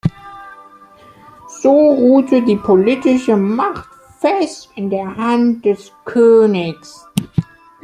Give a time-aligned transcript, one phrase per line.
[1.61, 7.05] So ruhte die politische Macht fest in der Hand des Königs.